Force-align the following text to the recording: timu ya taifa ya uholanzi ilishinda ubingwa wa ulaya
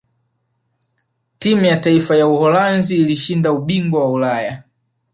timu 1.39 1.65
ya 1.65 1.77
taifa 1.77 2.15
ya 2.15 2.27
uholanzi 2.27 2.97
ilishinda 2.97 3.51
ubingwa 3.51 4.03
wa 4.05 4.11
ulaya 4.11 4.63